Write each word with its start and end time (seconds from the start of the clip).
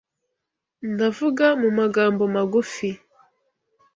Ndavuga 0.93 1.45
mu 1.61 1.69
magambo 1.79 2.23
magufi 2.35 2.89